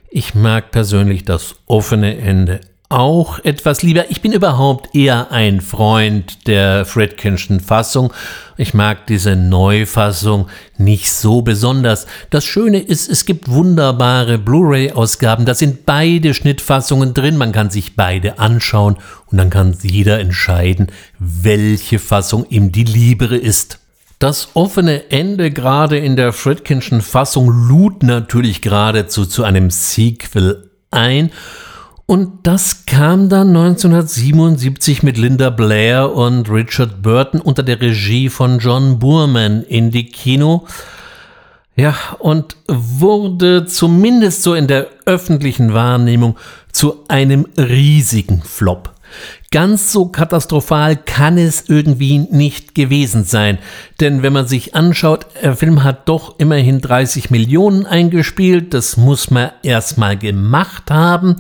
[0.08, 4.10] Ich mag persönlich das offene Ende auch etwas lieber.
[4.10, 8.12] Ich bin überhaupt eher ein Freund der Fredkinschen Fassung.
[8.56, 12.06] Ich mag diese Neufassung nicht so besonders.
[12.30, 15.44] Das Schöne ist, es gibt wunderbare Blu-ray-Ausgaben.
[15.44, 17.36] Da sind beide Schnittfassungen drin.
[17.36, 23.36] Man kann sich beide anschauen und dann kann jeder entscheiden, welche Fassung ihm die liebere
[23.36, 23.80] ist.
[24.18, 31.30] Das offene Ende gerade in der Fredkinschen Fassung lud natürlich geradezu zu einem Sequel ein
[32.10, 38.60] und das kam dann 1977 mit Linda Blair und Richard Burton unter der Regie von
[38.60, 40.66] John Boorman in die Kino.
[41.76, 46.38] Ja, und wurde zumindest so in der öffentlichen Wahrnehmung
[46.72, 48.94] zu einem riesigen Flop.
[49.50, 53.58] Ganz so katastrophal kann es irgendwie nicht gewesen sein.
[54.00, 58.72] Denn wenn man sich anschaut, der Film hat doch immerhin 30 Millionen eingespielt.
[58.72, 61.36] Das muss man erstmal gemacht haben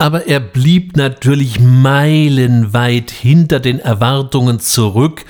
[0.00, 5.26] aber er blieb natürlich meilenweit hinter den Erwartungen zurück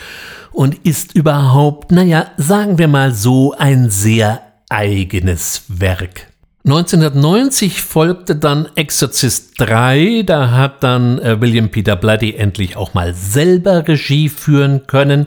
[0.52, 6.28] und ist überhaupt, naja, sagen wir mal so, ein sehr eigenes Werk.
[6.64, 13.12] 1990 folgte dann Exorcist 3, da hat dann äh, William Peter Bloody endlich auch mal
[13.12, 15.26] selber Regie führen können.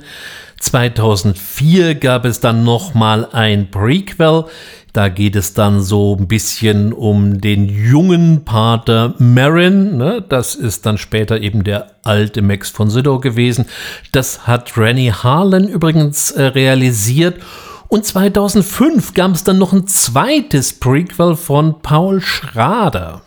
[0.62, 4.46] 2004 gab es dann nochmal ein Prequel,
[4.94, 9.98] da geht es dann so ein bisschen um den jungen Pater Marin.
[9.98, 10.24] Ne?
[10.28, 13.66] Das ist dann später eben der alte Max von Sydow gewesen.
[14.12, 17.41] Das hat Rennie Harlan übrigens äh, realisiert.
[17.88, 23.22] Und 2005 gab es dann noch ein zweites Prequel von Paul Schrader.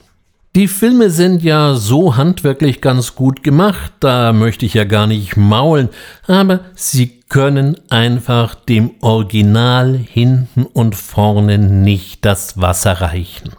[0.57, 5.37] Die Filme sind ja so handwerklich ganz gut gemacht, da möchte ich ja gar nicht
[5.37, 5.91] maulen,
[6.27, 13.53] aber sie können einfach dem Original hinten und vorne nicht das Wasser reichen.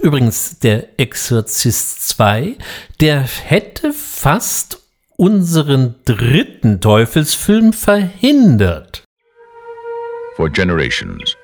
[0.00, 2.56] Übrigens, der Exorzist 2,
[3.02, 4.80] der hätte fast
[5.18, 9.04] unseren dritten Teufelsfilm verhindert.
[10.36, 11.36] For generations,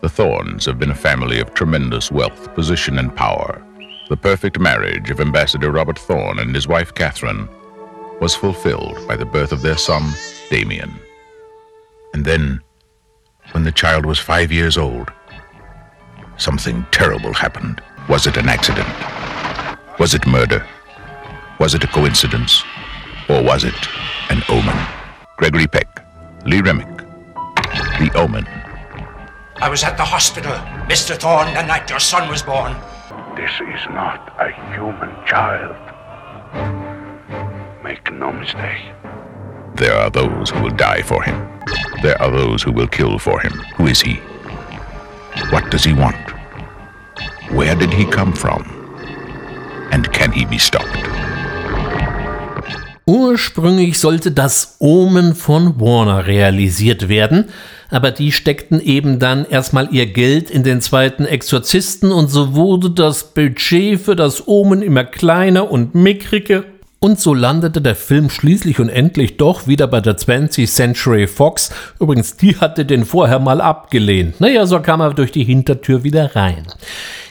[0.00, 3.60] the Thorns have been a family of tremendous wealth, position and power.
[4.12, 7.48] The perfect marriage of Ambassador Robert Thorne and his wife Catherine
[8.20, 10.02] was fulfilled by the birth of their son,
[10.50, 10.92] Damien.
[12.12, 12.60] And then,
[13.52, 15.10] when the child was five years old,
[16.36, 17.80] something terrible happened.
[18.06, 18.86] Was it an accident?
[19.98, 20.66] Was it murder?
[21.58, 22.62] Was it a coincidence?
[23.30, 23.88] Or was it
[24.28, 24.76] an omen?
[25.38, 26.04] Gregory Peck,
[26.44, 26.98] Lee Remick,
[27.98, 28.46] The Omen.
[29.56, 30.52] I was at the hospital,
[30.84, 31.16] Mr.
[31.16, 32.76] Thorne, the night your son was born.
[33.34, 35.74] This is not a human child.
[37.82, 38.92] Make no mistake.
[39.74, 41.34] There are those who will die for him.
[42.02, 43.52] There are those who will kill for him.
[43.76, 44.20] Who is he?
[45.48, 46.30] What does he want?
[47.50, 48.64] Where did he come from?
[49.92, 50.98] And can he be stopped?
[53.06, 57.50] Ursprünglich sollte das Omen von Warner realisiert werden,
[57.92, 62.90] aber die steckten eben dann erstmal ihr Geld in den zweiten Exorzisten und so wurde
[62.90, 66.64] das Budget für das Omen immer kleiner und mickriger
[67.02, 71.70] und so landete der Film schließlich und endlich doch wieder bei der 20th Century Fox.
[71.98, 74.40] Übrigens, die hatte den vorher mal abgelehnt.
[74.40, 76.64] Naja, so kam er durch die Hintertür wieder rein.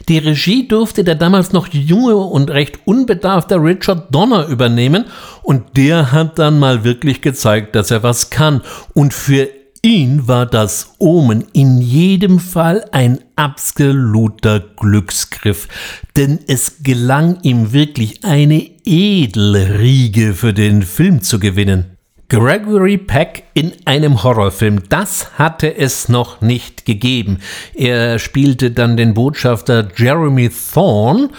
[0.09, 5.05] Die Regie durfte der damals noch junge und recht unbedarfte Richard Donner übernehmen
[5.41, 8.59] und der hat dann mal wirklich gezeigt, dass er was kann.
[8.93, 9.47] Und für
[9.84, 15.68] ihn war das Omen in jedem Fall ein absoluter Glücksgriff,
[16.16, 21.98] denn es gelang ihm wirklich eine Edelriege für den Film zu gewinnen.
[22.30, 27.40] Gregory Peck in einem Horrorfilm, das hatte es noch nicht gegeben.
[27.74, 31.30] Er spielte dann den Botschafter Jeremy Thorne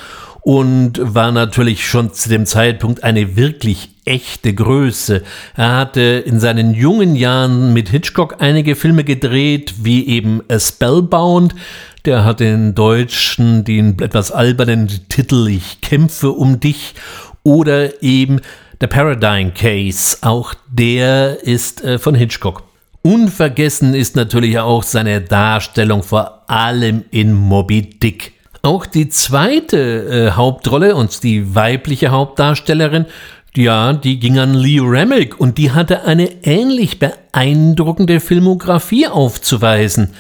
[0.43, 5.23] und war natürlich schon zu dem Zeitpunkt eine wirklich echte Größe.
[5.57, 11.55] Er hatte in seinen jungen Jahren mit Hitchcock einige Filme gedreht, wie eben A Spellbound.
[12.05, 16.95] Der hat in Deutschen den etwas albernen Titel Ich kämpfe um dich
[17.45, 18.41] oder eben
[18.81, 20.19] The Paradigm Case.
[20.23, 22.65] Auch der ist äh, von Hitchcock.
[23.03, 28.33] Unvergessen ist natürlich auch seine Darstellung vor allem in Moby Dick.
[28.65, 33.07] Auch die zweite äh, Hauptrolle und die weibliche Hauptdarstellerin,
[33.57, 40.11] ja, die ging an Lee Remick und die hatte eine ähnlich beeindruckende Filmografie aufzuweisen.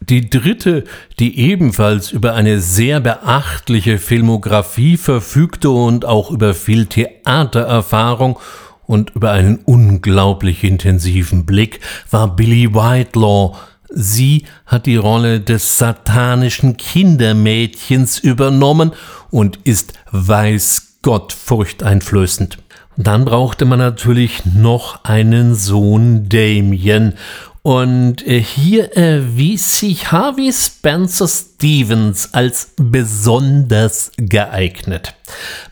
[0.00, 0.84] Die dritte,
[1.18, 8.38] die ebenfalls über eine sehr beachtliche Filmografie verfügte und auch über viel Theatererfahrung
[8.86, 11.80] und über einen unglaublich intensiven Blick,
[12.10, 13.56] war Billy Whitelaw,
[13.88, 18.92] Sie hat die Rolle des satanischen Kindermädchens übernommen
[19.30, 22.58] und ist weiß Gott furchteinflößend.
[22.96, 27.14] Dann brauchte man natürlich noch einen Sohn Damien.
[27.62, 35.14] Und äh, hier erwies sich Harvey Spencer Stevens als besonders geeignet.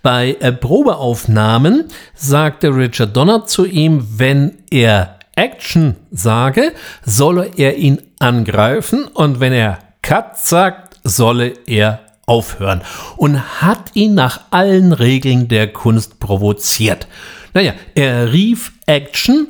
[0.03, 6.73] Bei äh, Probeaufnahmen sagte Richard Donner zu ihm, wenn er Action sage,
[7.05, 12.83] solle er ihn angreifen und wenn er Cut sagt, solle er aufhören
[13.17, 17.07] und hat ihn nach allen Regeln der Kunst provoziert.
[17.55, 19.49] Naja, er rief Action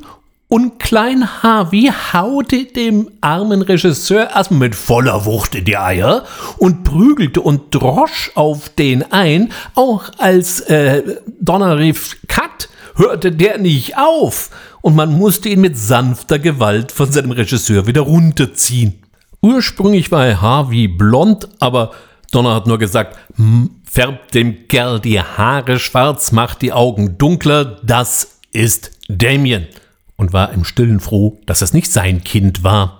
[0.49, 6.23] und Klein Harvey haute dem armen Regisseur erstmal mit voller Wucht in die Eier
[6.57, 13.57] und prügelte und drosch auf den ein, auch als äh, Donner rief Cut, hörte der
[13.57, 14.49] nicht auf
[14.81, 19.03] und man musste ihn mit sanfter Gewalt von seinem Regisseur wieder runterziehen.
[19.41, 21.91] Ursprünglich war er Harvey blond, aber
[22.31, 23.17] Donner hat nur gesagt,
[23.89, 29.67] färbt dem Kerl die Haare schwarz, macht die Augen dunkler, das ist Damien.
[30.15, 32.96] Und war im Stillen froh, dass es nicht sein Kind war.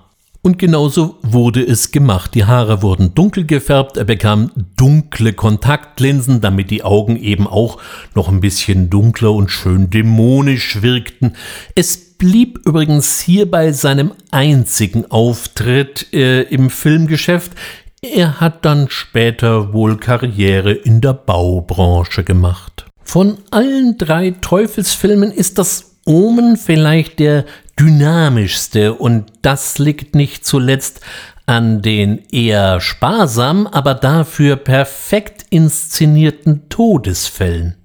[0.48, 2.34] Und genauso wurde es gemacht.
[2.34, 7.82] Die Haare wurden dunkel gefärbt, er bekam dunkle Kontaktlinsen, damit die Augen eben auch
[8.16, 11.36] noch ein bisschen dunkler und schön dämonisch wirkten.
[11.76, 17.52] Es blieb übrigens hier bei seinem einzigen Auftritt äh, im Filmgeschäft.
[18.02, 22.86] Er hat dann später wohl Karriere in der Baubranche gemacht.
[23.04, 27.44] Von allen drei Teufelsfilmen ist das Omen vielleicht der
[27.80, 31.02] dynamischste und das liegt nicht zuletzt
[31.46, 37.76] an den eher sparsam, aber dafür perfekt inszenierten Todesfällen.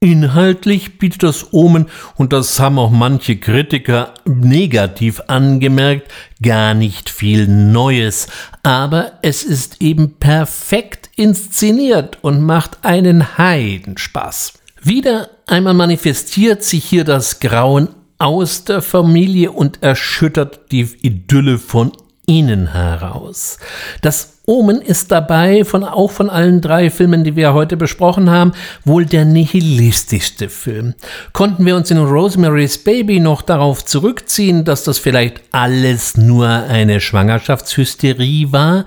[0.00, 1.86] Inhaltlich bietet das Omen,
[2.16, 6.10] und das haben auch manche Kritiker negativ angemerkt,
[6.42, 8.26] gar nicht viel Neues,
[8.64, 14.54] aber es ist eben perfekt inszeniert und macht einen Heidenspaß.
[14.82, 17.90] Wieder einmal manifestiert sich hier das Grauen
[18.22, 21.90] aus der Familie und erschüttert die Idylle von
[22.24, 23.58] innen heraus.
[24.00, 28.52] Das Omen ist dabei, von, auch von allen drei Filmen, die wir heute besprochen haben,
[28.84, 30.94] wohl der nihilistischste Film.
[31.32, 37.00] Konnten wir uns in Rosemary's Baby noch darauf zurückziehen, dass das vielleicht alles nur eine
[37.00, 38.84] Schwangerschaftshysterie war,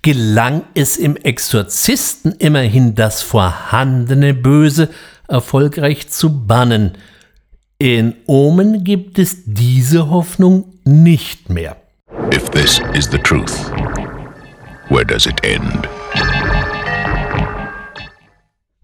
[0.00, 4.88] gelang es im Exorzisten immerhin das vorhandene Böse
[5.28, 6.92] erfolgreich zu bannen.
[7.80, 11.76] In Omen gibt es diese Hoffnung nicht mehr.
[12.34, 13.52] If this is the truth,
[14.88, 15.86] where does it end?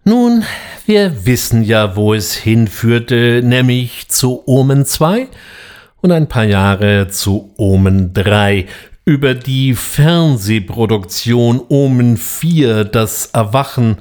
[0.05, 0.45] Nun,
[0.85, 5.27] wir wissen ja, wo es hinführte, nämlich zu Omen 2
[5.99, 8.65] und ein paar Jahre zu Omen 3.
[9.03, 13.97] Über die Fernsehproduktion Omen 4, das Erwachen,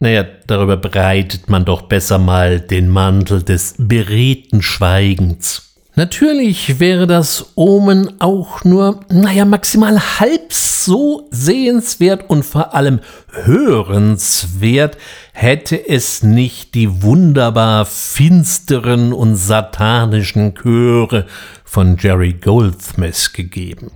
[0.00, 5.70] naja, darüber breitet man doch besser mal den Mantel des beredten Schweigens.
[5.94, 13.00] Natürlich wäre das Omen auch nur, naja, maximal halb so sehenswert und vor allem
[13.32, 14.96] hörenswert,
[15.32, 21.26] hätte es nicht die wunderbar finsteren und satanischen Chöre
[21.64, 23.90] von Jerry Goldsmith gegeben.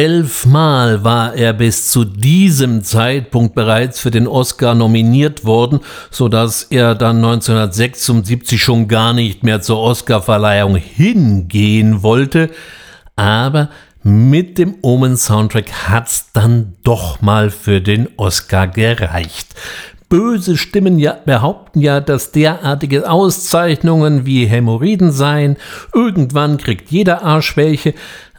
[0.00, 5.80] Elfmal war er bis zu diesem Zeitpunkt bereits für den Oscar nominiert worden,
[6.10, 12.48] so dass er dann 1976 schon gar nicht mehr zur Oscarverleihung hingehen wollte.
[13.14, 13.68] Aber
[14.02, 19.48] mit dem Omen-Soundtrack hat's dann doch mal für den Oscar gereicht.
[20.08, 25.58] Böse Stimmen ja, behaupten ja, dass derartige Auszeichnungen wie Hämorrhoiden seien.
[25.92, 27.92] Irgendwann kriegt jeder Arsch welche.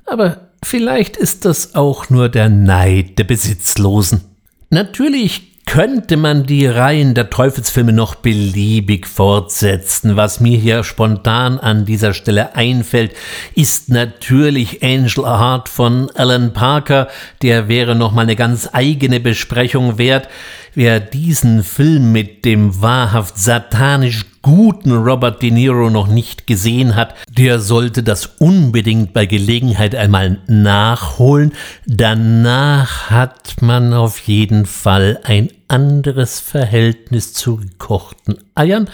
[0.07, 4.21] Aber Vielleicht ist das auch nur der Neid der Besitzlosen.
[4.69, 10.17] Natürlich könnte man die Reihen der Teufelsfilme noch beliebig fortsetzen.
[10.17, 13.13] Was mir hier spontan an dieser Stelle einfällt,
[13.55, 17.07] ist natürlich Angel Heart von Alan Parker.
[17.41, 20.27] Der wäre noch mal eine ganz eigene Besprechung wert.
[20.73, 27.15] Wer diesen Film mit dem wahrhaft satanisch guten Robert De Niro noch nicht gesehen hat,
[27.29, 31.53] der sollte das unbedingt bei Gelegenheit einmal nachholen.
[31.85, 38.89] Danach hat man auf jeden Fall ein anderes Verhältnis zu gekochten Eiern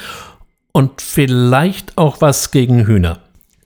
[0.71, 3.19] und vielleicht auch was gegen Hühner.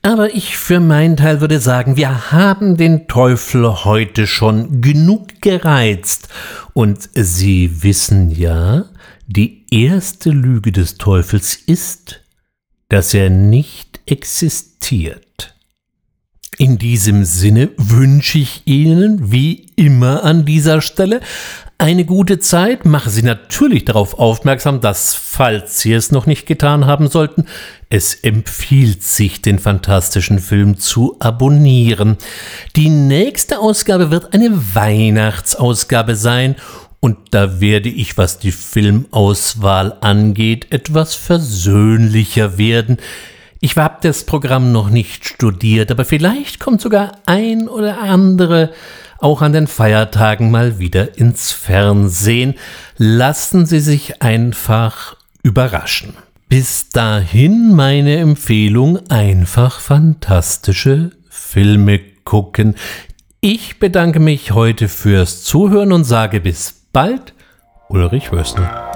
[0.04, 6.28] Aber ich für meinen Teil würde sagen, wir haben den Teufel heute schon genug gereizt.
[6.74, 8.86] Und Sie wissen ja,
[9.28, 12.22] die erste Lüge des Teufels ist,
[12.90, 15.56] dass er nicht existiert.
[16.58, 21.22] In diesem Sinne wünsche ich Ihnen, wie immer an dieser Stelle,
[21.78, 22.86] eine gute Zeit.
[22.86, 27.46] Mache Sie natürlich darauf aufmerksam, dass, falls Sie es noch nicht getan haben sollten,
[27.90, 32.18] es empfiehlt sich, den fantastischen Film zu abonnieren.
[32.76, 36.58] Die nächste Ausgabe wird eine Weihnachtsausgabe sein
[37.02, 42.98] und da werde ich, was die Filmauswahl angeht, etwas versöhnlicher werden.
[43.60, 48.72] Ich habe das Programm noch nicht studiert, aber vielleicht kommt sogar ein oder andere
[49.18, 52.54] auch an den Feiertagen mal wieder ins Fernsehen.
[52.98, 56.14] Lassen Sie sich einfach überraschen.
[56.50, 62.76] Bis dahin meine Empfehlung, einfach fantastische Filme gucken.
[63.40, 67.34] Ich bedanke mich heute fürs Zuhören und sage bis bald,
[67.90, 68.92] Ulrich Wössner.